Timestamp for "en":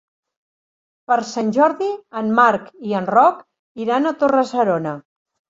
2.23-2.33, 3.01-3.11